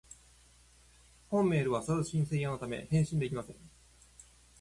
[1.29, 3.55] 本メールは送信専用のため、返信できません